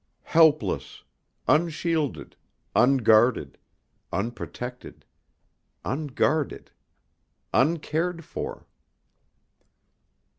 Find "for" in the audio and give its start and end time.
8.25-8.65